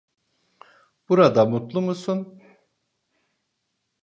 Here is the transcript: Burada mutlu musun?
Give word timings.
Burada 1.09 1.45
mutlu 1.45 1.81
musun? 1.81 2.41